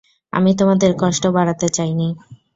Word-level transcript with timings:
আমি 0.33 0.51
তোমাদের 0.55 0.91
কষ্ট 1.01 1.23
বাড়াতে 1.35 1.67
চাইনি। 1.69 2.07